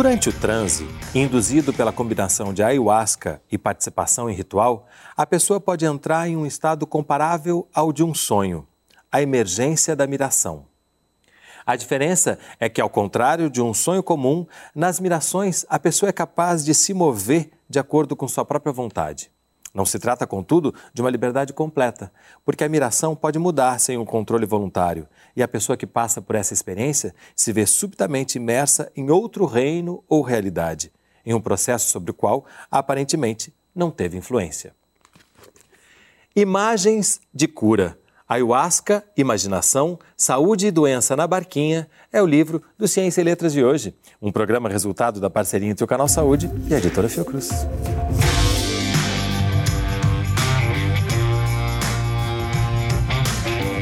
[0.00, 5.84] Durante o transe, induzido pela combinação de ayahuasca e participação em ritual, a pessoa pode
[5.84, 8.66] entrar em um estado comparável ao de um sonho,
[9.12, 10.64] a emergência da miração.
[11.66, 16.14] A diferença é que, ao contrário de um sonho comum, nas mirações a pessoa é
[16.14, 19.30] capaz de se mover de acordo com sua própria vontade.
[19.72, 22.12] Não se trata, contudo, de uma liberdade completa,
[22.44, 26.34] porque a miração pode mudar sem um controle voluntário, e a pessoa que passa por
[26.34, 30.92] essa experiência se vê subitamente imersa em outro reino ou realidade,
[31.24, 34.74] em um processo sobre o qual, aparentemente, não teve influência.
[36.34, 37.96] Imagens de cura.
[38.28, 43.64] Ayahuasca, Imaginação, Saúde e Doença na Barquinha é o livro do Ciência e Letras de
[43.64, 47.50] hoje, um programa resultado da parceria entre o Canal Saúde e a editora Fiocruz.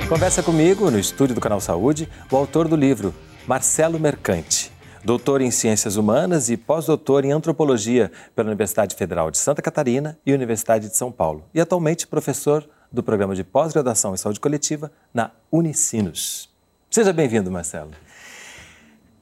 [0.08, 3.14] Conversa comigo, no estúdio do Canal Saúde, o autor do livro,
[3.46, 4.72] Marcelo Mercante.
[5.04, 10.32] Doutor em Ciências Humanas e pós-doutor em Antropologia pela Universidade Federal de Santa Catarina e
[10.32, 11.44] Universidade de São Paulo.
[11.52, 16.48] E atualmente professor do programa de pós-graduação em saúde coletiva na Unicinos.
[16.90, 17.90] Seja bem-vindo, Marcelo.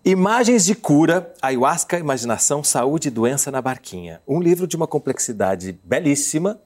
[0.05, 4.23] Imagens de cura, ayahuasca, imaginação, saúde e doença na barquinha.
[4.25, 6.61] Um livro de uma complexidade belíssima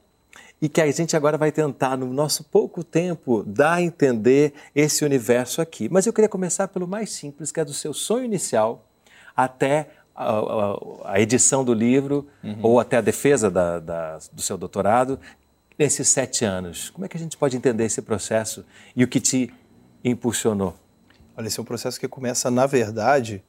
[0.61, 5.05] e que a gente agora vai tentar, no nosso pouco tempo, dar a entender esse
[5.05, 5.89] universo aqui.
[5.91, 8.85] Mas eu queria começar pelo mais simples, que é do seu sonho inicial
[9.35, 10.79] até a, a,
[11.15, 12.59] a edição do livro uhum.
[12.63, 15.19] ou até a defesa da, da, do seu doutorado,
[15.79, 16.91] nesses sete anos.
[16.91, 19.51] Como é que a gente pode entender esse processo e o que te
[20.05, 20.77] impulsionou?
[21.35, 23.43] Olha, esse é um processo que começa, na verdade,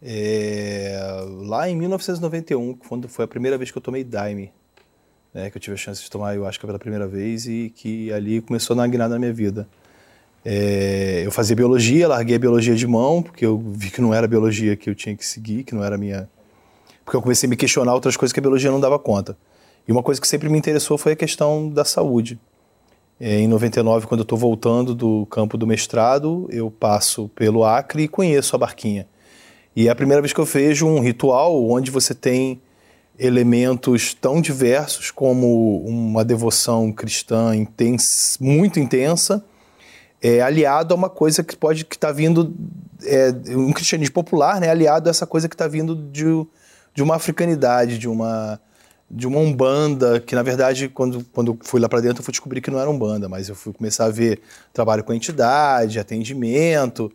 [0.00, 0.96] é...
[1.40, 4.52] lá em 1991, quando foi a primeira vez que eu tomei Daime
[5.34, 8.40] né, que eu tive a chance de tomar ayahuasca pela primeira vez e que ali
[8.40, 9.68] começou a dar uma guinada na minha vida.
[10.44, 14.26] É, eu fazia biologia, larguei a biologia de mão, porque eu vi que não era
[14.26, 16.28] a biologia que eu tinha que seguir, que não era a minha.
[17.04, 19.36] Porque eu comecei a me questionar outras coisas que a biologia não dava conta.
[19.86, 22.38] E uma coisa que sempre me interessou foi a questão da saúde.
[23.20, 28.02] É, em 99, quando eu estou voltando do campo do mestrado, eu passo pelo Acre
[28.02, 29.06] e conheço a Barquinha.
[29.74, 32.60] E é a primeira vez que eu vejo um ritual onde você tem
[33.18, 39.44] elementos tão diversos como uma devoção cristã intensa, muito intensa,
[40.20, 42.54] é, aliado a uma coisa que pode que está vindo
[43.04, 46.24] é, um cristianismo popular, né, aliado a essa coisa que está vindo de,
[46.94, 48.60] de uma africanidade, de uma
[49.14, 52.62] de uma umbanda que na verdade quando quando fui lá para dentro eu fui descobrir
[52.62, 54.40] que não era umbanda, mas eu fui começar a ver
[54.72, 57.12] trabalho com entidade, atendimento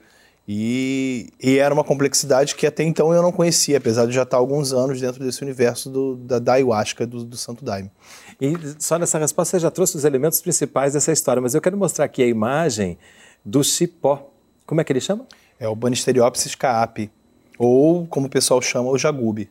[0.48, 4.38] e, e, era uma complexidade que até então eu não conhecia, apesar de já estar
[4.38, 7.92] alguns anos dentro desse universo do, da, da ayahuasca, do, do Santo Daime.
[8.40, 11.76] E só nessa resposta você já trouxe os elementos principais dessa história, mas eu quero
[11.76, 12.98] mostrar aqui a imagem
[13.44, 14.32] do cipó.
[14.66, 15.28] Como é que ele chama?
[15.60, 17.12] É o Banisteriopsis caapi,
[17.60, 19.50] ou como o pessoal chama, o jagube.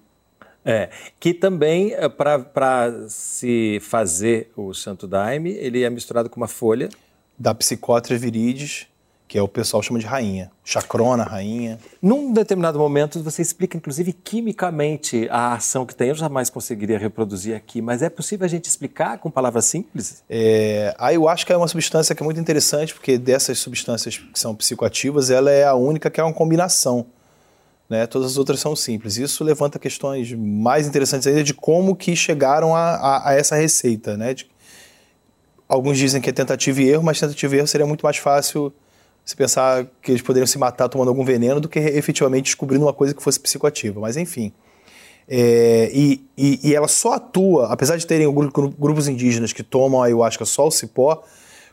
[0.64, 0.88] É,
[1.20, 6.88] que também, eh, para se fazer o Santo Daime, ele é misturado com uma folha.
[7.38, 8.86] Da Psicotra viridis,
[9.28, 11.78] que é o pessoal chama de rainha, chacrona, rainha.
[12.00, 16.10] Num determinado momento você explica, inclusive, quimicamente a ação que tem.
[16.10, 20.22] Eu jamais conseguiria reproduzir aqui, mas é possível a gente explicar com palavras simples?
[20.30, 24.54] É, a ayahuasca é uma substância que é muito interessante, porque dessas substâncias que são
[24.54, 27.06] psicoativas, ela é a única que é uma combinação.
[27.90, 28.06] Né?
[28.06, 29.16] Todas as outras são simples.
[29.16, 34.16] Isso levanta questões mais interessantes ainda de como que chegaram a, a, a essa receita.
[34.16, 34.34] Né?
[34.34, 34.46] De,
[35.68, 38.72] alguns dizem que é tentativa e erro, mas tentativa e erro seria muito mais fácil
[39.26, 42.92] se pensar que eles poderiam se matar tomando algum veneno do que efetivamente descobrindo uma
[42.92, 44.00] coisa que fosse psicoativa.
[44.00, 44.52] Mas enfim.
[45.28, 50.06] É, e, e, e, ela só atua, apesar de terem grupos indígenas que tomam a
[50.06, 51.24] ayahuasca só o cipó,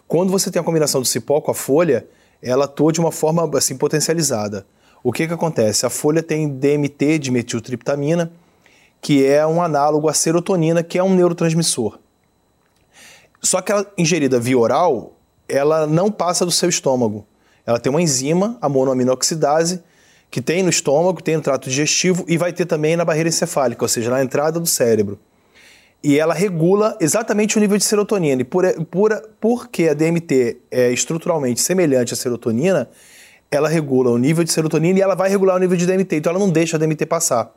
[0.07, 2.07] quando você tem a combinação do cipó com a folha,
[2.41, 4.65] ela atua de uma forma assim potencializada.
[5.03, 5.85] O que, que acontece?
[5.85, 8.31] A folha tem DMT, de metiltriptamina,
[8.99, 11.99] que é um análogo à serotonina, que é um neurotransmissor.
[13.43, 15.13] Só que ela ingerida via oral,
[15.47, 17.27] ela não passa do seu estômago.
[17.65, 19.81] Ela tem uma enzima, a monoaminoxidase,
[20.29, 23.83] que tem no estômago, tem no trato digestivo e vai ter também na barreira encefálica,
[23.83, 25.19] ou seja, na entrada do cérebro.
[26.03, 28.41] E ela regula exatamente o nível de serotonina.
[28.41, 32.89] E por, por, porque a DMT é estruturalmente semelhante à serotonina,
[33.49, 36.17] ela regula o nível de serotonina e ela vai regular o nível de DMT.
[36.17, 37.53] Então ela não deixa a DMT passar.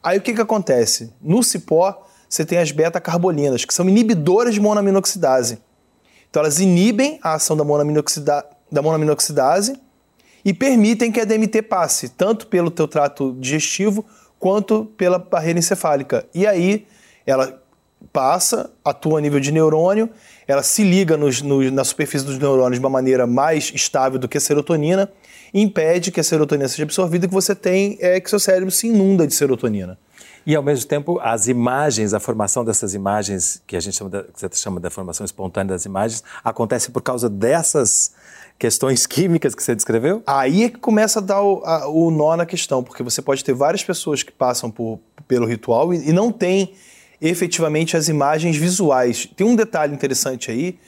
[0.00, 1.12] Aí o que, que acontece?
[1.20, 5.58] No cipó, você tem as beta-carbolinas, que são inibidoras de monoaminoxidase.
[6.30, 9.78] Então elas inibem a ação da monoaminoxidase da monoaminoxidase
[10.44, 14.04] e permitem que a DMT passe tanto pelo teu trato digestivo
[14.38, 16.26] quanto pela barreira encefálica.
[16.34, 16.86] E aí
[17.26, 17.60] ela
[18.12, 20.08] passa, atua a nível de neurônio,
[20.46, 24.28] ela se liga nos, nos, na superfície dos neurônios de uma maneira mais estável do
[24.28, 25.10] que a serotonina,
[25.52, 28.86] impede que a serotonina seja absorvida e que você tem é que seu cérebro se
[28.86, 29.98] inunda de serotonina.
[30.46, 34.40] E ao mesmo tempo, as imagens, a formação dessas imagens, que a gente chama, que
[34.40, 38.12] você chama da formação espontânea das imagens, acontece por causa dessas
[38.58, 40.22] questões químicas que você descreveu?
[40.26, 43.44] Aí é que começa a dar o, a, o nó na questão, porque você pode
[43.44, 46.74] ter várias pessoas que passam por, pelo ritual e, e não tem
[47.20, 49.28] efetivamente as imagens visuais.
[49.36, 50.78] Tem um detalhe interessante aí,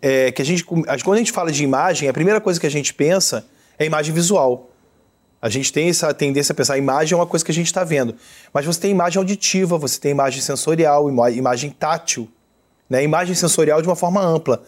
[0.00, 2.70] é que a gente, quando a gente fala de imagem, a primeira coisa que a
[2.70, 3.46] gente pensa
[3.78, 4.70] é imagem visual.
[5.40, 7.66] A gente tem essa tendência a pensar, a imagem é uma coisa que a gente
[7.66, 8.14] está vendo.
[8.52, 12.28] Mas você tem imagem auditiva, você tem imagem sensorial, imagem tátil,
[12.88, 13.02] né?
[13.02, 14.62] imagem sensorial de uma forma ampla.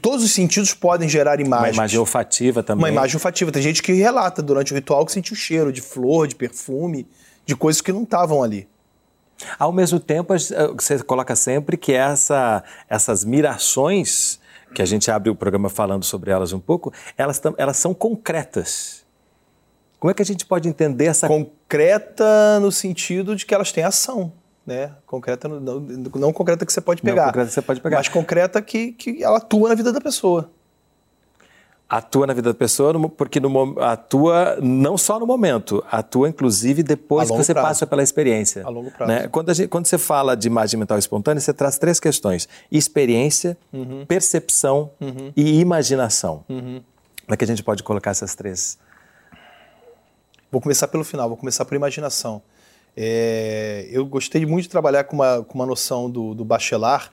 [0.00, 1.76] Todos os sentidos podem gerar imagens.
[1.76, 2.84] Uma imagem olfativa também.
[2.84, 3.52] Uma imagem olfativa.
[3.52, 7.06] Tem gente que relata durante o ritual que sentiu cheiro de flor, de perfume,
[7.44, 8.68] de coisas que não estavam ali.
[9.58, 10.34] Ao mesmo tempo,
[10.74, 14.40] você coloca sempre que essa, essas mirações,
[14.74, 19.06] que a gente abre o programa falando sobre elas um pouco, elas, elas são concretas.
[19.98, 21.26] Como é que a gente pode entender essa.
[21.26, 24.32] Concreta no sentido de que elas têm ação.
[24.68, 24.92] Né?
[25.06, 27.22] Concreta, não, não concreta que você pode pegar.
[27.22, 27.96] Não concreta que você pode pegar.
[27.96, 30.50] Mas concreta que, que ela atua na vida da pessoa
[31.88, 37.30] atua na vida da pessoa, porque no, atua não só no momento, atua inclusive depois
[37.30, 37.68] que você prazo.
[37.68, 38.62] passa pela experiência.
[38.64, 39.10] A longo prazo.
[39.10, 39.26] Né?
[39.28, 44.04] Quando, gente, quando, você fala de imagem mental espontânea, você traz três questões: experiência, uhum.
[44.06, 45.32] percepção uhum.
[45.34, 46.44] e imaginação.
[46.48, 46.82] Uhum.
[47.24, 48.78] Como é que a gente pode colocar essas três?
[50.52, 52.42] Vou começar pelo final, vou começar por imaginação.
[53.00, 57.12] É, eu gostei muito de trabalhar com uma, com uma noção do, do Bachelard,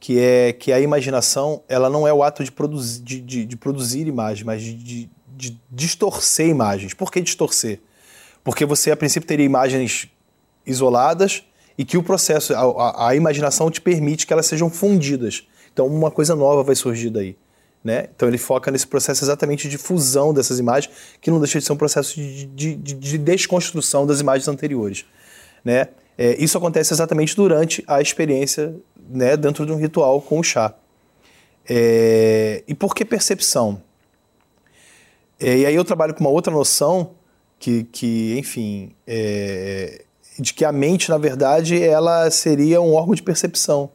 [0.00, 3.56] que é que a imaginação ela não é o ato de produzir, de, de, de
[3.56, 6.92] produzir imagens, mas de, de, distorcer imagens.
[6.92, 7.78] Por que distorcer?
[8.42, 10.08] Porque você, a princípio, teria imagens
[10.66, 11.44] isoladas
[11.78, 15.46] e que o processo, a, a, a imaginação te permite que elas sejam fundidas.
[15.72, 17.36] Então, uma coisa nova vai surgir daí.
[17.84, 18.06] Né?
[18.14, 21.72] Então ele foca nesse processo exatamente de fusão dessas imagens, que não deixa de ser
[21.72, 25.04] um processo de, de, de desconstrução das imagens anteriores.
[25.64, 25.88] Né?
[26.16, 28.74] É, isso acontece exatamente durante a experiência
[29.08, 30.74] né, dentro de um ritual com o chá.
[31.68, 33.82] É, e por que percepção?
[35.40, 37.14] É, e aí eu trabalho com uma outra noção
[37.58, 40.04] que, que enfim, é,
[40.38, 43.90] de que a mente, na verdade, ela seria um órgão de percepção.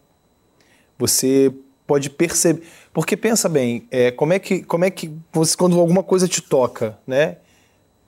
[0.98, 1.54] Você
[1.86, 2.64] pode perceber.
[2.98, 6.42] Porque pensa bem, é, como é que, como é que você, quando alguma coisa te
[6.42, 7.38] toca, né?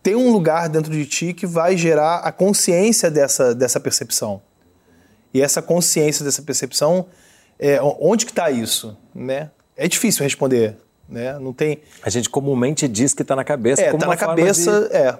[0.01, 4.41] Tem um lugar dentro de ti que vai gerar a consciência dessa, dessa percepção.
[5.31, 7.05] E essa consciência dessa percepção,
[7.59, 8.97] é, onde que está isso?
[9.13, 9.51] Né?
[9.77, 10.75] É difícil responder.
[11.07, 11.37] Né?
[11.37, 11.81] Não tem...
[12.01, 13.83] A gente comumente diz que está na cabeça.
[13.83, 14.95] É, está na cabeça, de...
[14.95, 15.19] é.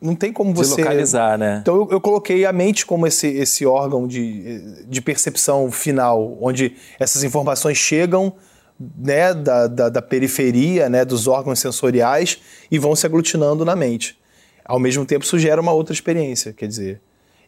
[0.00, 0.80] Não tem como de você...
[0.80, 1.58] localizar, né?
[1.60, 6.76] Então eu, eu, coloquei a mente como esse, esse órgão de, de percepção final, onde
[6.98, 8.32] essas informações chegam
[8.78, 12.38] né, da, da, da periferia, né, dos órgãos sensoriais
[12.70, 14.18] e vão se aglutinando na mente.
[14.64, 17.00] Ao mesmo tempo, isso gera uma outra experiência, quer dizer...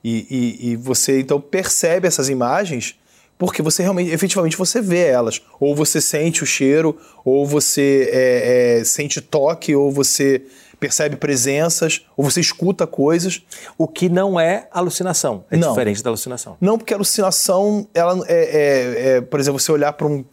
[0.02, 2.96] E, e, e, você então percebe essas imagens
[3.38, 5.40] porque você realmente, efetivamente, você vê elas.
[5.60, 10.42] Ou você sente o cheiro, ou você é, é, sente toque, ou você
[10.78, 13.42] percebe presenças, ou você escuta coisas.
[13.76, 15.44] O que não é alucinação.
[15.50, 15.70] É não.
[15.70, 16.56] diferente da alucinação.
[16.60, 20.24] Não, porque a alucinação, ela é, é, é por exemplo, você olhar para um,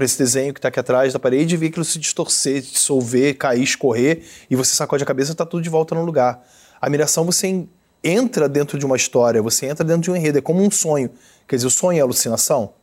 [0.00, 3.62] esse desenho que está aqui atrás da parede e ver aquilo se distorcer, dissolver, cair,
[3.62, 6.42] escorrer, e você sacode a cabeça e está tudo de volta no lugar.
[6.80, 7.66] A miração você
[8.02, 11.10] entra dentro de uma história, você entra dentro de um enredo, é como um sonho.
[11.48, 12.74] Quer dizer, o sonho é alucinação?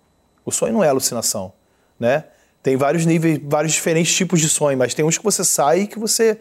[0.46, 1.54] O sonho não é alucinação,
[2.00, 2.26] né?
[2.64, 5.88] Tem vários níveis, vários diferentes tipos de sonho, mas tem uns que você sai e
[5.88, 6.40] que você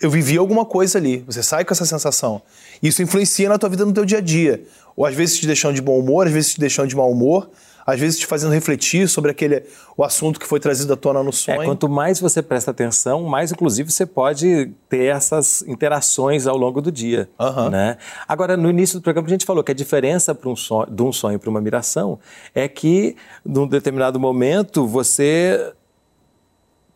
[0.00, 1.24] eu vivi alguma coisa ali.
[1.26, 2.42] Você sai com essa sensação.
[2.82, 4.62] Isso influencia na tua vida no teu dia a dia.
[4.96, 7.48] Ou às vezes te deixando de bom humor, às vezes te deixando de mau humor,
[7.86, 9.62] às vezes te fazendo refletir sobre aquele
[9.96, 11.62] o assunto que foi trazido à tona no sonho.
[11.62, 16.80] É, quanto mais você presta atenção, mais inclusive você pode ter essas interações ao longo
[16.80, 17.28] do dia.
[17.38, 17.70] Uhum.
[17.70, 17.98] Né?
[18.26, 21.12] Agora, no início do programa, a gente falou que a diferença um sonho, de um
[21.12, 22.18] sonho para uma miração
[22.54, 25.72] é que, num determinado momento, você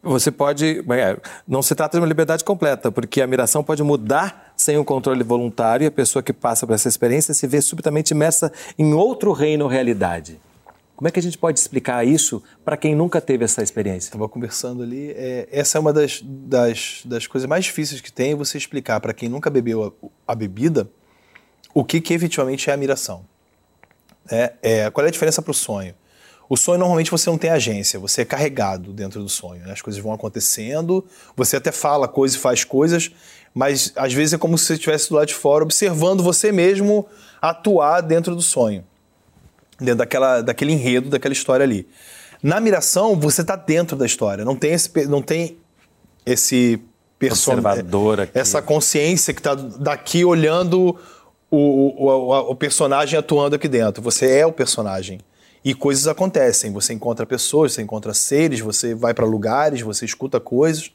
[0.03, 0.85] você pode.
[0.91, 4.85] É, não se trata de uma liberdade completa, porque a miração pode mudar sem um
[4.85, 8.95] controle voluntário e a pessoa que passa por essa experiência se vê subitamente imersa em
[8.95, 10.41] outro reino ou realidade.
[10.99, 14.09] Como é que a gente pode explicar isso para quem nunca teve essa experiência?
[14.09, 15.13] Estava conversando ali.
[15.13, 19.13] É, essa é uma das, das, das, coisas mais difíceis que tem, você explicar para
[19.13, 20.91] quem nunca bebeu a, a, bebida
[21.73, 23.25] o que, que efetivamente é a miração.
[24.29, 25.95] É, é, qual é a diferença para o sonho?
[26.49, 29.65] O sonho normalmente você não tem agência, você é carregado dentro do sonho.
[29.67, 29.73] Né?
[29.73, 31.05] As coisas vão acontecendo,
[31.37, 33.11] você até fala coisas e faz coisas,
[33.55, 37.07] mas às vezes é como se você estivesse do lado de fora observando você mesmo
[37.41, 38.85] atuar dentro do sonho.
[39.79, 41.87] dentro daquela, daquele enredo, daquela história ali.
[42.43, 45.59] Na miração, você está dentro da história, não tem esse, não tem
[46.25, 46.81] esse
[47.21, 48.39] Observador aqui.
[48.39, 50.97] essa consciência que está daqui olhando
[51.51, 54.01] o, o, o, personagem atuando aqui dentro.
[54.03, 55.21] Você é o personagem.
[55.69, 56.73] E coisas acontecem.
[56.73, 60.91] Você encontra pessoas, você encontra seres, você vai para lugares, você escuta coisas.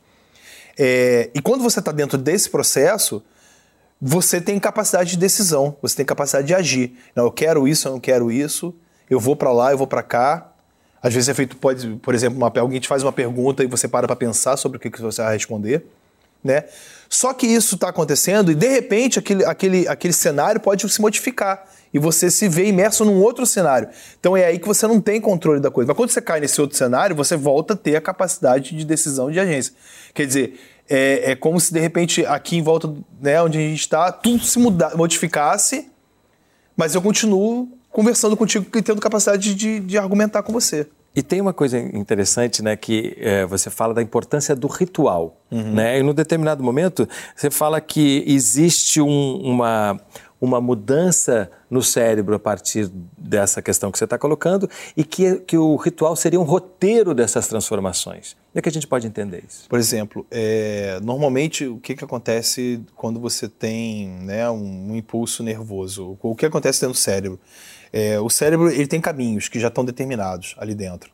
[0.75, 3.21] É, e quando você está dentro desse processo,
[4.01, 6.97] você tem capacidade de decisão, você tem capacidade de agir.
[7.15, 8.73] Não, eu quero isso, eu não quero isso,
[9.07, 10.51] eu vou para lá, eu vou para cá.
[11.03, 13.87] Às vezes é feito, pode, por exemplo, uma, alguém te faz uma pergunta e você
[13.87, 15.85] para para pensar sobre o que, que você vai responder.
[16.43, 16.65] Né?
[17.07, 21.63] Só que isso está acontecendo e de repente aquele, aquele, aquele cenário pode se modificar
[21.93, 23.87] e você se vê imerso num outro cenário.
[24.19, 25.87] Então é aí que você não tem controle da coisa.
[25.87, 29.31] Mas quando você cai nesse outro cenário, você volta a ter a capacidade de decisão
[29.31, 29.73] de agência.
[30.13, 30.59] Quer dizer,
[30.89, 34.43] é, é como se de repente aqui em volta, né, onde a gente está, tudo
[34.43, 35.87] se muda, modificasse,
[36.75, 40.87] mas eu continuo conversando contigo e tendo capacidade de, de argumentar com você.
[41.15, 45.73] E tem uma coisa interessante, né, que é, você fala da importância do ritual, uhum.
[45.73, 45.99] né?
[45.99, 49.99] E num determinado momento você fala que existe um, uma
[50.43, 55.57] uma mudança no cérebro a partir dessa questão que você está colocando e que, que
[55.57, 58.33] o ritual seria um roteiro dessas transformações.
[58.33, 59.67] Como é que a gente pode entender isso?
[59.67, 65.41] Por exemplo, é, normalmente o que, que acontece quando você tem né, um, um impulso
[65.41, 66.17] nervoso?
[66.21, 67.39] O que acontece dentro do cérebro?
[67.91, 71.11] É, o cérebro ele tem caminhos que já estão determinados ali dentro.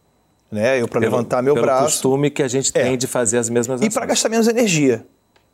[0.51, 0.81] Né?
[0.81, 1.85] Eu para levantar meu pelo braço.
[1.85, 2.97] costume que a gente tem é.
[2.97, 3.93] de fazer as mesmas ações.
[3.93, 5.05] E para gastar menos energia.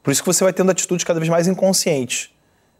[0.01, 2.29] Por isso que você vai tendo atitudes cada vez mais inconscientes.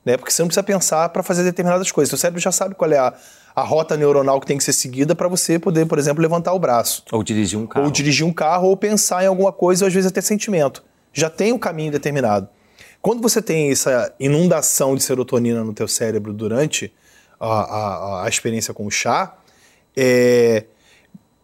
[0.06, 0.16] Né?
[0.18, 2.10] Porque você não precisa pensar para fazer determinadas coisas.
[2.10, 3.14] Seu cérebro já sabe qual é a,
[3.56, 6.60] a rota neuronal que tem que ser seguida para você poder, por exemplo, levantar o
[6.60, 7.04] braço.
[7.12, 7.86] Ou dirigir um carro.
[7.86, 10.84] Ou dirigir um carro, ou pensar em alguma coisa, ou às vezes até sentimento.
[11.12, 12.48] Já tem o um caminho determinado.
[13.02, 16.94] Quando você tem essa inundação de serotonina no teu cérebro durante
[17.40, 19.36] a, a, a experiência com o chá,
[19.96, 20.66] é,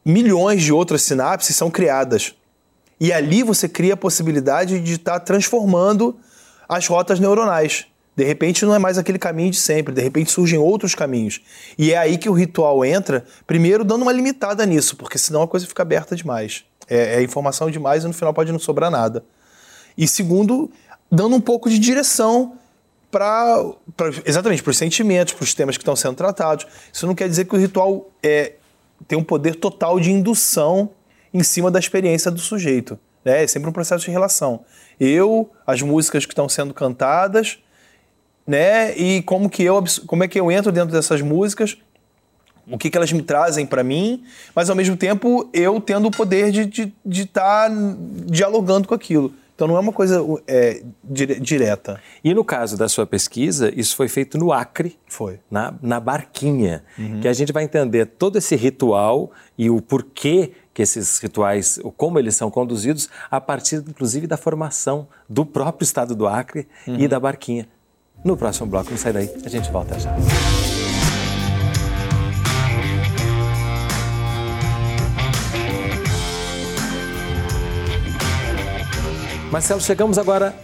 [0.04, 2.36] milhões de outras sinapses são criadas.
[3.00, 6.18] E ali você cria a possibilidade de estar tá transformando
[6.68, 7.86] as rotas neuronais.
[8.22, 11.42] De repente não é mais aquele caminho de sempre, de repente surgem outros caminhos.
[11.76, 15.48] E é aí que o ritual entra, primeiro dando uma limitada nisso, porque senão a
[15.48, 16.64] coisa fica aberta demais.
[16.88, 19.26] É, é informação demais e no final pode não sobrar nada.
[19.98, 20.70] E segundo,
[21.12, 22.60] dando um pouco de direção
[23.10, 23.74] para
[24.24, 26.68] exatamente para os sentimentos, para os temas que estão sendo tratados.
[26.94, 28.54] Isso não quer dizer que o ritual é,
[29.08, 30.92] tem um poder total de indução
[31.34, 33.00] em cima da experiência do sujeito.
[33.26, 33.44] Né?
[33.44, 34.64] É sempre um processo de relação.
[35.00, 37.58] Eu, as músicas que estão sendo cantadas,
[38.52, 38.96] né?
[38.98, 41.78] E como que eu como é que eu entro dentro dessas músicas,
[42.70, 46.12] o que, que elas me trazem para mim, mas ao mesmo tempo eu tendo o
[46.12, 47.70] poder de estar de, de tá
[48.26, 49.34] dialogando com aquilo.
[49.56, 52.02] Então não é uma coisa é, dire, direta.
[52.24, 54.98] E no caso da sua pesquisa, isso foi feito no Acre.
[55.08, 55.40] Foi.
[55.52, 56.84] Na, na Barquinha.
[56.98, 57.22] Uhum.
[57.22, 62.18] Que a gente vai entender todo esse ritual e o porquê que esses rituais, como
[62.18, 66.96] eles são conduzidos, a partir, inclusive, da formação do próprio estado do Acre uhum.
[66.96, 67.68] e da Barquinha.
[68.24, 70.16] No próximo bloco, não sai daí, a gente volta já.
[79.52, 80.56] Marcelo, chegamos agora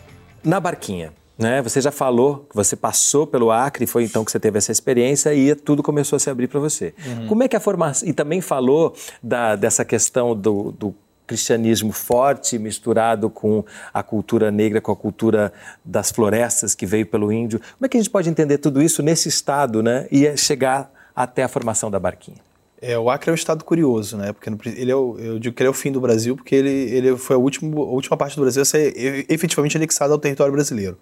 [0.43, 1.11] na barquinha.
[1.37, 1.61] Né?
[1.61, 5.33] Você já falou que você passou pelo Acre, foi então que você teve essa experiência
[5.33, 6.95] e tudo começou a se abrir para você.
[7.05, 7.27] Uhum.
[7.27, 8.07] Como é que a formação.
[8.07, 10.95] E também falou da, dessa questão do, do
[11.27, 15.51] cristianismo forte misturado com a cultura negra, com a cultura
[15.84, 17.60] das florestas que veio pelo índio.
[17.60, 20.07] Como é que a gente pode entender tudo isso nesse estado né?
[20.10, 22.48] e chegar até a formação da barquinha?
[22.79, 24.31] É, o Acre é um estado curioso, né?
[24.31, 26.69] Porque ele é o, eu digo que ele é o fim do Brasil, porque ele,
[26.69, 28.93] ele foi a última, a última parte do Brasil a ser
[29.27, 30.96] efetivamente anexada ao território brasileiro.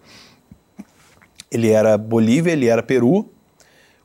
[1.50, 3.30] Ele era Bolívia, ele era Peru,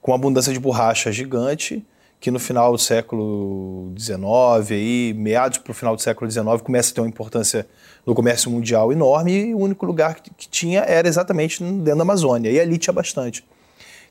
[0.02, 1.86] com abundância de borracha gigante,
[2.22, 4.22] que no final do século XIX,
[4.70, 7.68] aí, meados para o final do século XIX, começa a ter uma importância
[8.06, 12.04] no comércio mundial enorme, e o único lugar que, que tinha era exatamente dentro da
[12.04, 13.44] Amazônia, e ali tinha bastante.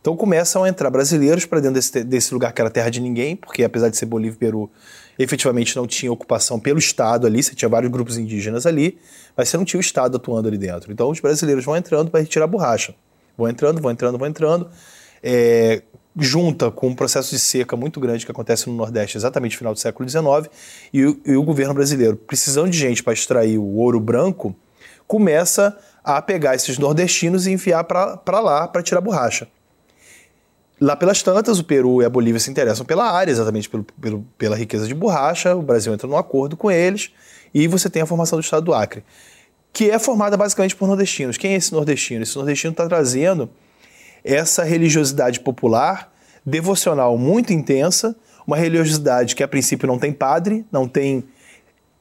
[0.00, 3.36] Então começam a entrar brasileiros para dentro desse, desse, lugar que era terra de ninguém,
[3.36, 4.68] porque apesar de ser Bolívia e Peru,
[5.16, 8.98] efetivamente não tinha ocupação pelo Estado ali, você tinha vários grupos indígenas ali,
[9.36, 10.90] mas você não tinha o Estado atuando ali dentro.
[10.90, 12.92] Então os brasileiros vão entrando para retirar borracha.
[13.38, 14.68] Vão entrando, vão entrando, vão entrando.
[15.22, 15.82] É,
[16.16, 19.72] junta com um processo de seca muito grande que acontece no Nordeste exatamente no final
[19.72, 20.50] do século XIX,
[20.92, 24.54] e o, e o governo brasileiro, precisando de gente para extrair o ouro branco,
[25.06, 29.48] começa a pegar esses nordestinos e enviar para lá para tirar borracha.
[30.80, 34.26] Lá pelas tantas, o Peru e a Bolívia se interessam pela área, exatamente pelo, pelo,
[34.38, 35.54] pela riqueza de borracha.
[35.54, 37.10] O Brasil entra num acordo com eles
[37.52, 39.04] e você tem a formação do Estado do Acre,
[39.74, 41.36] que é formada basicamente por nordestinos.
[41.36, 42.22] Quem é esse nordestino?
[42.22, 43.50] Esse nordestino está trazendo
[44.24, 46.12] essa religiosidade popular
[46.44, 51.24] devocional muito intensa, uma religiosidade que a princípio não tem padre, não tem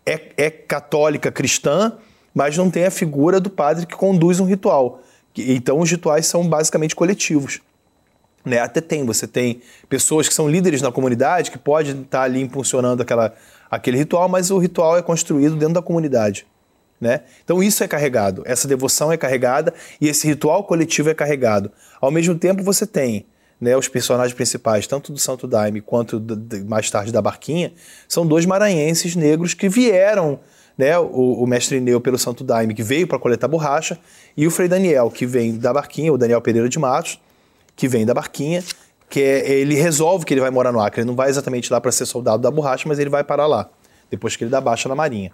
[0.06, 1.94] é, é católica cristã,
[2.34, 5.02] mas não tem a figura do padre que conduz um ritual.
[5.38, 7.62] Então os rituais são basicamente coletivos.
[8.44, 8.60] Né?
[8.60, 13.04] Até tem, você tem pessoas que são líderes na comunidade que podem estar ali impulsionando
[13.04, 13.34] aquela,
[13.70, 16.48] aquele ritual, mas o ritual é construído dentro da comunidade.
[17.00, 17.22] Né?
[17.44, 21.72] Então isso é carregado, essa devoção é carregada e esse ritual coletivo é carregado.
[22.02, 23.26] Ao mesmo tempo você tem
[23.60, 26.22] né, os personagens principais, tanto do Santo Daime quanto
[26.68, 27.74] mais tarde da Barquinha,
[28.08, 30.40] são dois maranhenses negros que vieram,
[30.78, 33.98] né, o, o mestre Neu pelo Santo Daime, que veio para coletar borracha,
[34.36, 37.20] e o Frei Daniel, que vem da Barquinha, o Daniel Pereira de Matos,
[37.76, 38.64] que vem da Barquinha,
[39.10, 41.02] que é, ele resolve que ele vai morar no Acre.
[41.02, 43.70] Ele não vai exatamente lá para ser soldado da borracha, mas ele vai parar lá,
[44.10, 45.34] depois que ele dá baixa na Marinha.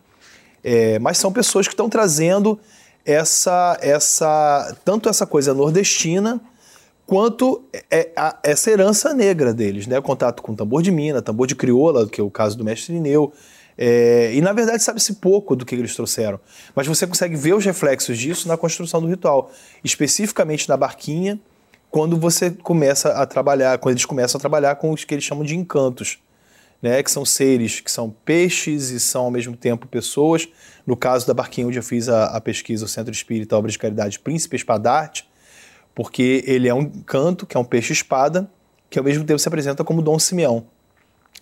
[0.68, 2.60] É, mas são pessoas que estão trazendo
[3.06, 6.42] essa, essa tanto essa coisa nordestina
[7.06, 10.00] quanto é, a, essa herança negra deles, né?
[10.00, 12.96] O contato com tambor de mina, tambor de crioula, que é o caso do mestre
[12.96, 13.32] Ineu.
[13.78, 16.40] É, e na verdade sabe-se pouco do que eles trouxeram.
[16.74, 19.52] Mas você consegue ver os reflexos disso na construção do ritual,
[19.84, 21.40] especificamente na barquinha,
[21.92, 25.44] quando você começa a trabalhar, quando eles começam a trabalhar com os que eles chamam
[25.44, 26.18] de encantos,
[26.82, 27.02] né?
[27.02, 30.48] Que são seres que são peixes e são ao mesmo tempo pessoas.
[30.86, 33.80] No caso da barquinha onde eu fiz a, a pesquisa, o Centro Espírita Obra de
[33.80, 35.28] Caridade Príncipe Espadarte,
[35.94, 38.50] porque ele é um canto, que é um peixe-espada,
[38.90, 40.68] que ao mesmo tempo se apresenta como Dom Simeão.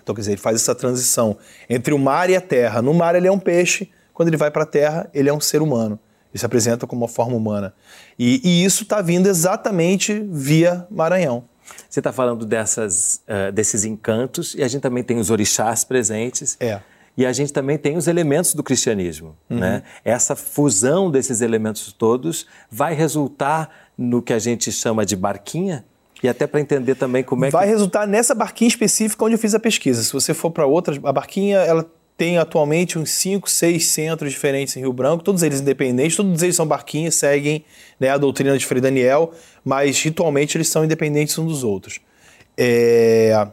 [0.02, 1.38] Então, quer dizer, ele faz essa transição
[1.70, 2.82] entre o mar e a terra.
[2.82, 5.40] No mar ele é um peixe, quando ele vai para a terra, ele é um
[5.40, 6.00] ser humano.
[6.32, 7.74] Ele se apresenta como uma forma humana.
[8.18, 11.46] E, e isso está vindo exatamente via Maranhão.
[11.90, 16.58] Você está falando dessas, uh, desses encantos, e a gente também tem os orixás presentes.
[16.60, 16.80] É.
[17.16, 19.38] E a gente também tem os elementos do cristianismo.
[19.50, 19.60] Uhum.
[19.60, 19.84] Né?
[20.04, 25.86] Essa fusão desses elementos todos vai resultar no que a gente chama de barquinha?
[26.24, 27.68] E até para entender também como é vai que...
[27.68, 30.02] Vai resultar nessa barquinha específica onde eu fiz a pesquisa.
[30.02, 34.76] Se você for para outras, a barquinha ela tem atualmente uns 5, 6 centros diferentes
[34.78, 37.66] em Rio Branco, todos eles independentes, todos eles são barquinhas, seguem
[38.00, 39.32] né, a doutrina de Frei Daniel,
[39.64, 42.00] mas ritualmente eles são independentes uns dos outros.
[42.58, 43.48] É...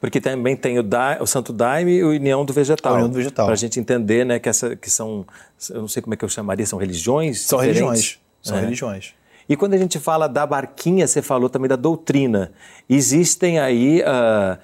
[0.00, 2.92] Porque também tem o, da, o Santo Daime e o União do Vegetal.
[2.92, 3.46] A União do Vegetal.
[3.46, 5.26] Para a gente entender né, que, essa, que são,
[5.70, 7.40] eu não sei como é que eu chamaria, são religiões?
[7.40, 7.80] São diferentes?
[7.82, 8.20] religiões.
[8.42, 8.60] São é.
[8.60, 9.14] religiões.
[9.48, 12.52] E quando a gente fala da barquinha, você falou também da doutrina.
[12.88, 14.58] Existem aí uh,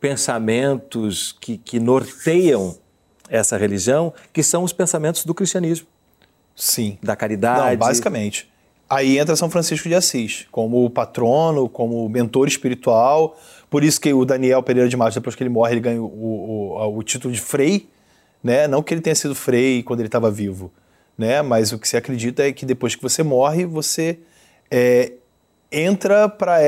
[0.00, 2.76] pensamentos que, que norteiam
[3.32, 5.86] essa religião, que são os pensamentos do cristianismo.
[6.54, 6.98] Sim.
[7.02, 7.70] Da caridade.
[7.70, 8.52] Não, basicamente.
[8.88, 13.38] Aí entra São Francisco de Assis, como patrono, como mentor espiritual.
[13.70, 16.04] Por isso que o Daniel Pereira de Matos, depois que ele morre, ele ganha o,
[16.04, 17.88] o, o título de frei.
[18.44, 18.68] Né?
[18.68, 20.70] Não que ele tenha sido frei quando ele estava vivo,
[21.16, 21.40] né?
[21.42, 24.18] Mas o que se acredita é que depois que você morre, você
[24.68, 25.12] é,
[25.72, 26.60] entra para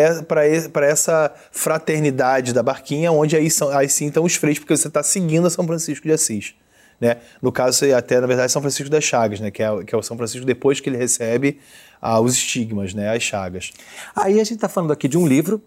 [0.86, 5.02] essa fraternidade da barquinha, onde aí, são, aí sim estão os freios, porque você está
[5.02, 6.54] seguindo a São Francisco de Assis.
[7.00, 7.18] Né?
[7.42, 9.50] No caso, até na verdade, São Francisco das Chagas, né?
[9.50, 11.60] que, é, que é o São Francisco depois que ele recebe
[12.00, 13.14] ah, os estigmas, né?
[13.14, 13.72] as chagas.
[14.14, 15.62] Aí a gente está falando aqui de um livro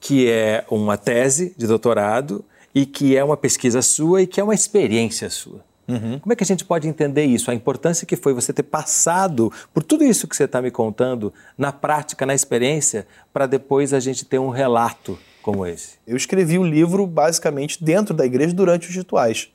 [0.00, 4.44] que é uma tese de doutorado e que é uma pesquisa sua e que é
[4.44, 5.64] uma experiência sua.
[5.88, 6.18] Uhum.
[6.18, 7.50] Como é que a gente pode entender isso?
[7.50, 11.32] A importância que foi você ter passado por tudo isso que você está me contando
[11.56, 15.98] na prática, na experiência, para depois a gente ter um relato como esse.
[16.06, 19.48] Eu escrevi o livro basicamente dentro da igreja durante os rituais.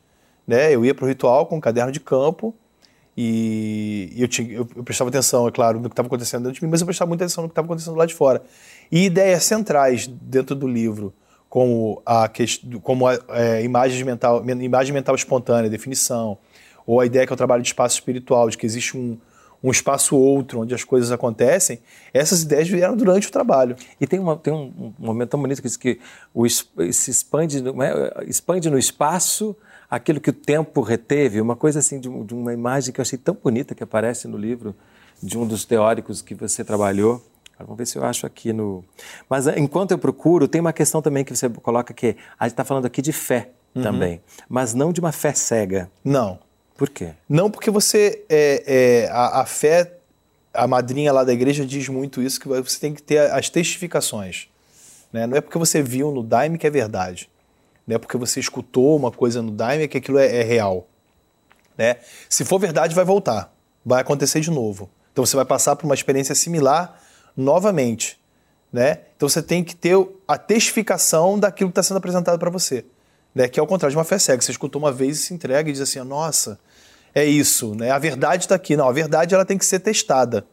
[0.48, 0.74] Né?
[0.74, 2.56] Eu ia para o ritual com um caderno de campo
[3.15, 6.65] e eu, tinha, eu, eu prestava atenção, é claro, no que estava acontecendo dentro de
[6.65, 8.41] mim, mas eu prestava muita atenção no que estava acontecendo lá de fora.
[8.89, 11.13] E ideias centrais dentro do livro
[11.51, 12.31] como a
[12.81, 16.37] como a, é, imagem mental imagem mental espontânea definição
[16.87, 19.17] ou a ideia que é o trabalho de espaço espiritual de que existe um,
[19.61, 21.81] um espaço outro onde as coisas acontecem
[22.13, 23.75] essas ideias vieram durante o trabalho.
[23.99, 25.99] E tem uma tem um, momento tão bonito que diz que
[26.33, 29.53] o se expande é, expande no espaço
[29.89, 33.19] aquilo que o tempo reteve uma coisa assim de, de uma imagem que eu achei
[33.19, 34.73] tão bonita que aparece no livro
[35.21, 37.21] de um dos teóricos que você trabalhou
[37.63, 38.84] Vamos ver se eu acho aqui no.
[39.30, 42.54] Mas eh, enquanto eu procuro, tem uma questão também que você coloca que a gente
[42.54, 43.82] está falando aqui de fé uhum.
[43.82, 45.89] também, mas não de uma fé cega.
[46.04, 46.39] Não.
[46.76, 47.13] Por quê?
[47.30, 48.24] Não, porque você.
[48.30, 48.63] É,
[49.06, 49.97] é, a, a, fé,
[50.54, 54.47] a madrinha lá da igreja diz muito isso, que você tem que ter as testificações.
[55.12, 55.28] Né?
[55.28, 57.30] Não é porque você viu no Daime que é verdade.
[57.86, 60.88] Não é porque você escutou uma coisa no Daime que aquilo é, é real.
[61.78, 61.97] Né?
[62.30, 63.54] Se for verdade, vai voltar.
[63.86, 64.89] Vai acontecer de novo.
[65.12, 67.00] Então você vai passar por uma experiência similar
[67.41, 68.19] novamente.
[68.71, 68.99] Né?
[69.17, 72.86] Então você tem que ter a testificação daquilo que está sendo apresentado para você.
[73.36, 73.47] Né?
[73.47, 74.41] Que é o contrário de uma fé cega.
[74.41, 76.60] Você escutou uma vez e se entrega e diz assim: nossa,
[77.13, 77.91] é isso, né?
[77.91, 78.77] a verdade está aqui.
[78.77, 80.45] Não, a verdade ela tem que ser testada.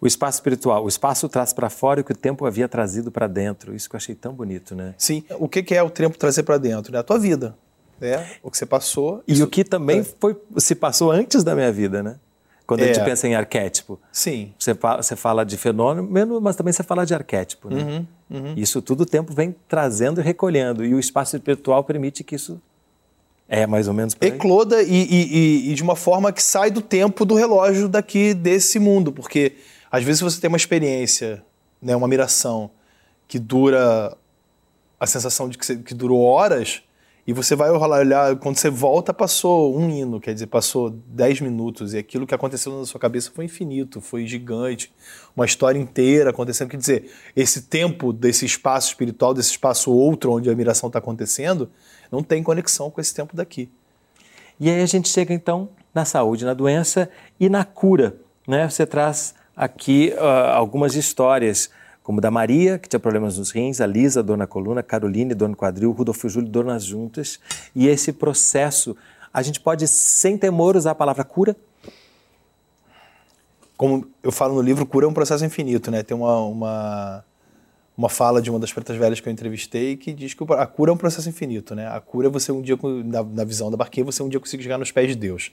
[0.00, 3.26] O espaço espiritual, o espaço traz para fora o que o tempo havia trazido para
[3.26, 3.74] dentro.
[3.74, 4.94] Isso que eu achei tão bonito, né?
[4.96, 5.22] Sim.
[5.38, 6.96] O que é o tempo trazer para dentro?
[6.96, 7.54] É a tua vida.
[8.00, 8.26] Né?
[8.42, 9.22] O que você passou.
[9.28, 9.44] E isso...
[9.44, 10.04] o que também é.
[10.04, 12.16] foi, se passou antes da minha vida, né?
[12.70, 12.84] Quando é.
[12.84, 13.04] a gente é.
[13.04, 13.98] pensa em arquétipo.
[14.12, 14.54] Sim.
[14.56, 17.68] Você fala, você fala de fenômeno, mas também você fala de arquétipo.
[17.68, 17.82] Né?
[17.82, 18.54] Uhum, uhum.
[18.56, 20.84] Isso tudo o tempo vem trazendo e recolhendo.
[20.84, 22.62] E o espaço espiritual permite que isso
[23.48, 24.16] é mais ou menos.
[24.20, 28.78] Ecloda e, e, e, de uma forma que sai do tempo do relógio daqui desse
[28.78, 29.10] mundo.
[29.10, 29.56] Porque
[29.90, 31.42] às vezes você tem uma experiência,
[31.82, 32.70] né, uma miração,
[33.26, 34.16] que dura
[35.00, 36.84] a sensação de que, que durou horas
[37.30, 41.94] e você vai olhar, quando você volta, passou um hino, quer dizer, passou dez minutos,
[41.94, 44.92] e aquilo que aconteceu na sua cabeça foi infinito, foi gigante,
[45.36, 46.70] uma história inteira acontecendo.
[46.70, 51.70] Quer dizer, esse tempo desse espaço espiritual, desse espaço outro onde a miração está acontecendo,
[52.10, 53.70] não tem conexão com esse tempo daqui.
[54.58, 58.16] E aí a gente chega então na saúde, na doença e na cura.
[58.44, 58.68] Né?
[58.68, 61.70] Você traz aqui uh, algumas histórias
[62.10, 65.48] como da Maria, que tinha problemas nos rins, a Lisa, dor na coluna, Caroline, dor
[65.48, 67.38] no quadril, Rudolfo Júlio, dor nas juntas.
[67.72, 68.96] E esse processo,
[69.32, 71.54] a gente pode, sem temor, usar a palavra cura?
[73.76, 76.02] Como eu falo no livro, cura é um processo infinito, né?
[76.02, 77.24] Tem uma, uma,
[77.96, 80.90] uma fala de uma das pretas velhas que eu entrevistei que diz que a cura
[80.90, 81.86] é um processo infinito, né?
[81.86, 84.64] A cura é você um dia, na, na visão da barquinha, você um dia conseguir
[84.64, 85.52] chegar nos pés de Deus.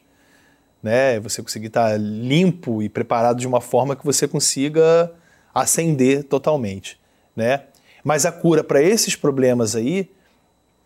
[0.82, 1.20] Né?
[1.20, 5.14] Você conseguir estar limpo e preparado de uma forma que você consiga
[5.62, 7.00] acender totalmente,
[7.36, 7.64] né?
[8.04, 10.10] Mas a cura para esses problemas aí,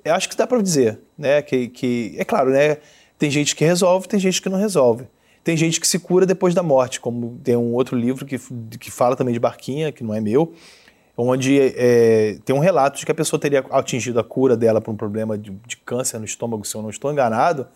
[0.04, 1.42] eu acho que dá para dizer, né?
[1.42, 2.78] Que, que é claro, né?
[3.18, 5.06] Tem gente que resolve, tem gente que não resolve.
[5.44, 8.40] Tem gente que se cura depois da morte, como tem um outro livro que,
[8.80, 10.54] que fala também de barquinha, que não é meu,
[11.18, 14.92] onde é, tem um relato de que a pessoa teria atingido a cura dela por
[14.92, 17.68] um problema de, de, câncer no estômago, se eu não estou enganado,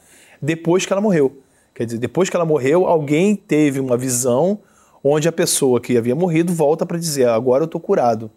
[0.41, 1.41] depois que ela morreu.
[1.73, 4.60] Quer dizer, depois que ela morreu, alguém teve uma visão
[5.07, 8.31] onde a pessoa que havia morrido volta para dizer: agora eu estou curado.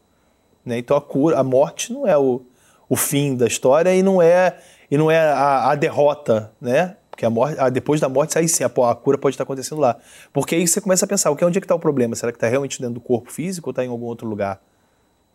[0.64, 0.78] Né?
[0.78, 2.42] Então a cura, a morte não é o,
[2.88, 4.58] o fim da história e não é
[4.90, 6.96] e não é a, a derrota, né?
[7.10, 9.80] Porque a morte, a, depois da morte, aí sim, a, a, cura pode estar acontecendo
[9.80, 9.96] lá.
[10.32, 12.14] Porque aí você começa a pensar, o que, onde é que está o problema?
[12.14, 14.62] Será que está realmente dentro do corpo físico ou está em algum outro lugar?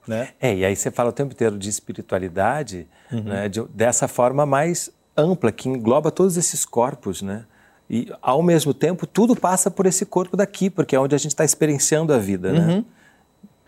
[0.07, 0.29] Né?
[0.39, 3.23] É, e aí você fala o tempo inteiro de espiritualidade, uhum.
[3.23, 7.45] né, de, dessa forma mais ampla, que engloba todos esses corpos, né?
[7.89, 11.31] E, ao mesmo tempo, tudo passa por esse corpo daqui, porque é onde a gente
[11.31, 12.59] está experienciando a vida, né?
[12.59, 12.67] uhum.
[12.77, 12.85] né?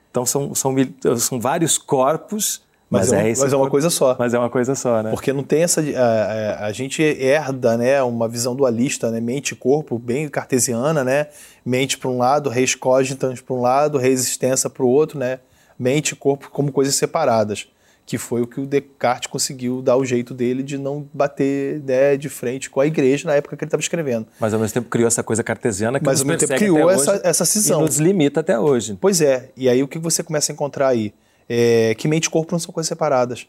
[0.09, 0.73] Então, são, são,
[1.17, 4.15] são vários corpos, mas, mas é, é mas é uma coisa só.
[4.17, 5.11] Mas é uma coisa só, né?
[5.11, 5.81] Porque não tem essa...
[5.81, 9.19] A, a, a gente herda né, uma visão dualista, né?
[9.19, 11.27] Mente e corpo, bem cartesiana, né?
[11.65, 15.39] Mente para um lado, res cogitans para um lado, res extensa para o outro, né?
[15.77, 17.67] Mente e corpo como coisas separadas
[18.05, 22.15] que foi o que o Descartes conseguiu dar o jeito dele de não bater né,
[22.15, 24.27] de frente com a igreja na época que ele estava escrevendo.
[24.39, 27.19] Mas ao mesmo tempo criou essa coisa cartesiana que Mas ao mesmo tempo criou essa,
[27.23, 27.81] essa cisão.
[27.81, 28.95] E nos limita até hoje.
[29.01, 29.49] Pois é.
[29.57, 31.13] E aí o que você começa a encontrar aí?
[31.49, 33.47] É que mente e corpo não são coisas separadas.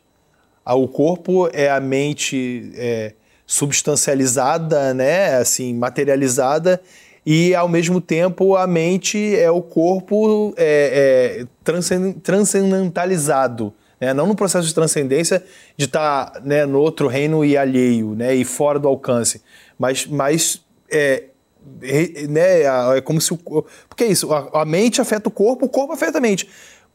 [0.64, 3.12] Ah, o corpo é a mente é,
[3.46, 6.80] substancializada, né, assim, materializada,
[7.24, 11.46] e ao mesmo tempo a mente é o corpo é, é,
[12.22, 14.12] transcendentalizado né?
[14.12, 15.44] não no processo de transcendência
[15.76, 19.42] de estar tá, né, no outro reino e alheio, né, e fora do alcance,
[19.78, 21.24] mas, mas é,
[22.28, 22.62] né,
[22.96, 23.38] é como se o.
[23.88, 26.48] Porque é isso, a, a mente afeta o corpo, o corpo afeta a mente.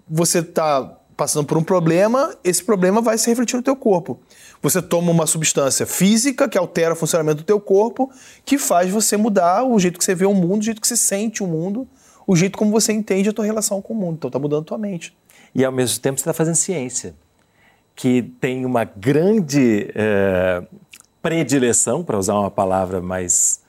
[0.10, 4.20] Você está passando por um problema, esse problema vai se refletir no teu corpo.
[4.62, 8.10] Você toma uma substância física que altera o funcionamento do teu corpo,
[8.46, 10.98] que faz você mudar o jeito que você vê o mundo, o jeito que você
[10.98, 11.88] sente o mundo,
[12.26, 14.16] o jeito como você entende a tua relação com o mundo.
[14.16, 15.14] Então está mudando a tua mente
[15.54, 17.14] e ao mesmo tempo você está fazendo ciência,
[17.96, 20.64] que tem uma grande é,
[21.22, 23.62] predileção, para usar uma palavra mais.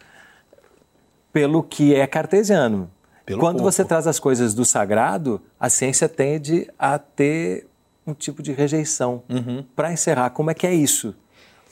[1.33, 2.91] pelo que é cartesiano.
[3.25, 3.71] Pelo Quando corpo.
[3.71, 7.67] você traz as coisas do sagrado, a ciência tende a ter
[8.07, 9.23] um tipo de rejeição.
[9.29, 9.65] Uhum.
[9.77, 11.15] Para encerrar, como é que é isso?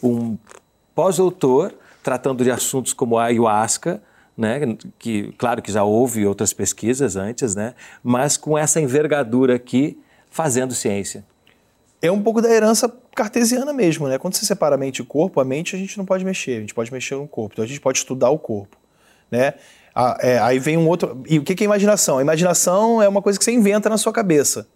[0.02, 0.38] Um
[0.94, 4.02] pós-doutor tratando de assuntos como a ayahuasca,
[4.40, 4.59] né?
[4.98, 7.74] que claro que já houve outras pesquisas antes, né?
[8.03, 9.98] mas com essa envergadura aqui,
[10.31, 11.24] fazendo ciência.
[12.00, 14.16] É um pouco da herança cartesiana mesmo, né?
[14.16, 16.72] Quando você separa mente e corpo, a mente a gente não pode mexer, a gente
[16.72, 18.79] pode mexer no corpo, então a gente pode estudar o corpo,
[19.31, 19.53] né?
[20.20, 21.22] é, aí vem um outro.
[21.29, 22.18] E o que é imaginação?
[22.18, 24.66] A imaginação é uma coisa que você inventa na sua cabeça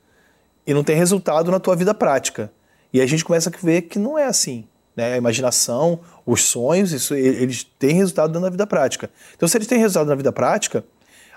[0.67, 2.53] e não tem resultado na tua vida prática.
[2.93, 4.67] E a gente começa a ver que não é assim.
[4.97, 5.15] Né?
[5.15, 9.11] A imaginação, os sonhos, isso, eles têm resultado dentro da vida prática.
[9.35, 10.85] Então, se eles têm resultado na vida prática,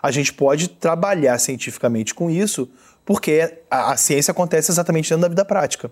[0.02, 2.70] a gente pode trabalhar cientificamente com isso,
[3.06, 5.92] porque a, a ciência acontece exatamente dentro da vida prática.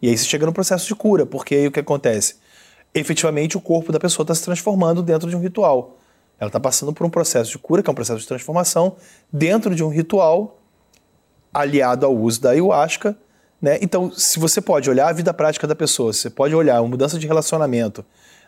[0.00, 2.36] E aí você chega no processo de cura, porque aí o que acontece?
[2.94, 5.98] Efetivamente, o corpo da pessoa está se transformando dentro de um ritual.
[6.38, 8.96] Ela está passando por um processo de cura, que é um processo de transformação,
[9.32, 10.60] dentro de um ritual
[11.52, 13.16] aliado ao uso da ayahuasca.
[13.64, 13.78] Né?
[13.80, 17.18] Então, se você pode olhar a vida prática da pessoa, você pode olhar a mudança
[17.18, 18.04] de relacionamento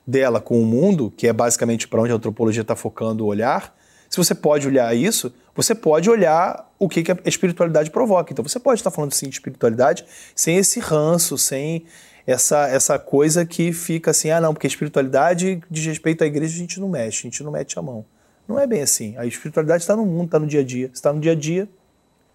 [0.06, 3.74] dela com o mundo, que é basicamente para onde a antropologia está focando o olhar,
[4.10, 8.30] se você pode olhar isso, você pode olhar o que, que a espiritualidade provoca.
[8.30, 11.86] Então, você pode estar falando sim de espiritualidade sem esse ranço, sem
[12.26, 16.58] essa, essa coisa que fica assim, ah não, porque espiritualidade diz respeito à igreja a
[16.58, 18.04] gente não mexe, a gente não mete a mão.
[18.46, 19.16] Não é bem assim.
[19.16, 20.90] A espiritualidade está no mundo, está no dia a dia.
[20.92, 21.66] Está no dia a dia,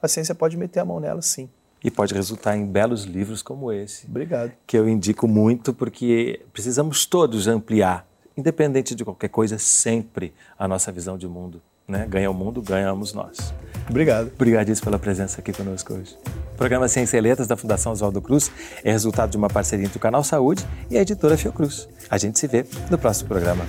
[0.01, 1.47] a ciência pode meter a mão nela sim.
[1.83, 4.05] E pode resultar em belos livros como esse.
[4.07, 4.51] Obrigado.
[4.67, 10.91] Que eu indico muito porque precisamos todos ampliar, independente de qualquer coisa, sempre a nossa
[10.91, 11.61] visão de mundo.
[11.87, 12.05] Né?
[12.07, 13.53] Ganha o mundo, ganhamos nós.
[13.89, 14.31] Obrigado.
[14.33, 16.15] Obrigadíssimo pela presença aqui conosco hoje.
[16.53, 18.51] O programa Ciência e Letras da Fundação Oswaldo Cruz
[18.83, 21.89] é resultado de uma parceria entre o Canal Saúde e a editora Fiocruz.
[22.09, 23.65] A gente se vê no próximo programa.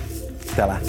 [0.51, 0.79] Até lá.